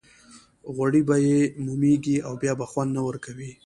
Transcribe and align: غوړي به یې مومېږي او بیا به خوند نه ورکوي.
غوړي 0.75 1.01
به 1.07 1.15
یې 1.27 1.39
مومېږي 1.65 2.15
او 2.27 2.33
بیا 2.41 2.53
به 2.59 2.65
خوند 2.71 2.89
نه 2.97 3.01
ورکوي. 3.07 3.51